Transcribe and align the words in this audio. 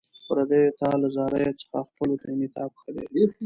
پردیو 0.27 0.75
ته 0.79 0.87
له 1.01 1.07
زاریو 1.15 1.57
څخه 1.61 1.79
خپلو 1.89 2.15
ته 2.21 2.27
انعطاف 2.33 2.71
ښه 2.81 2.89
دی. 2.95 3.25